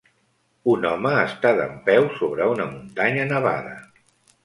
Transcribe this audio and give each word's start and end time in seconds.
Un 0.75 0.87
home 0.91 1.11
està 1.27 1.53
dempeus 1.61 2.19
sobre 2.23 2.51
una 2.57 2.69
muntanya 2.75 3.31
nevada. 3.37 3.81